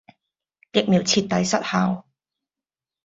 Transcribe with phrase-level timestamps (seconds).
[0.71, 2.07] 疫苗徹底失效